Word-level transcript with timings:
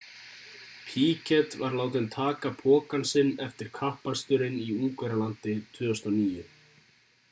piquet 0.85 1.49
var 1.59 1.75
látinn 1.81 2.09
taka 2.15 2.51
pokann 2.63 3.07
sinn 3.11 3.31
eftir 3.49 3.71
kappaksturinn 3.77 4.59
í 4.69 4.75
ungverjalandi 4.87 5.59
2009 5.79 6.47